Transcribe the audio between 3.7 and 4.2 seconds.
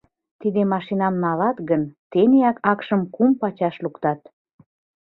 луктат.